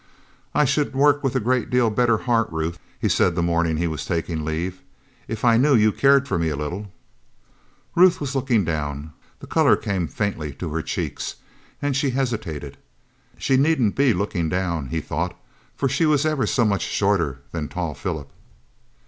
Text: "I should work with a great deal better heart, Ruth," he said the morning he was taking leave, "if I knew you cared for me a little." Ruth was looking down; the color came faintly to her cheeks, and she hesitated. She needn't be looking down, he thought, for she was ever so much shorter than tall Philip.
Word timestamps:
"I 0.55 0.65
should 0.65 0.95
work 0.95 1.23
with 1.23 1.35
a 1.35 1.39
great 1.39 1.69
deal 1.69 1.91
better 1.91 2.17
heart, 2.17 2.47
Ruth," 2.51 2.79
he 2.99 3.07
said 3.07 3.35
the 3.35 3.43
morning 3.43 3.77
he 3.77 3.85
was 3.85 4.03
taking 4.03 4.43
leave, 4.43 4.81
"if 5.27 5.45
I 5.45 5.57
knew 5.57 5.75
you 5.75 5.91
cared 5.91 6.27
for 6.27 6.39
me 6.39 6.49
a 6.49 6.55
little." 6.55 6.91
Ruth 7.93 8.19
was 8.19 8.33
looking 8.33 8.65
down; 8.65 9.13
the 9.41 9.45
color 9.45 9.75
came 9.75 10.07
faintly 10.07 10.53
to 10.53 10.73
her 10.73 10.81
cheeks, 10.81 11.35
and 11.83 11.95
she 11.95 12.09
hesitated. 12.09 12.77
She 13.37 13.57
needn't 13.57 13.95
be 13.95 14.11
looking 14.11 14.49
down, 14.49 14.87
he 14.87 15.01
thought, 15.01 15.37
for 15.75 15.87
she 15.87 16.07
was 16.07 16.25
ever 16.25 16.47
so 16.47 16.65
much 16.65 16.81
shorter 16.81 17.41
than 17.51 17.67
tall 17.67 17.93
Philip. 17.93 18.31